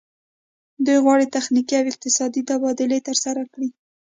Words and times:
دوی 0.85 0.97
غواړي 1.05 1.25
تخنیکي 1.35 1.75
او 1.79 1.85
اقتصادي 1.91 2.41
تبادلې 2.49 2.99
ترسره 3.07 3.43
کړي 3.53 3.69